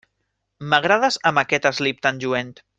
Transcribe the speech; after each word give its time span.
M'agrades 0.71 1.19
amb 1.33 1.43
aquest 1.43 1.69
eslip 1.73 2.05
tan 2.09 2.25
lluent. 2.25 2.55